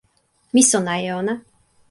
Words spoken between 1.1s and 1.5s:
ona.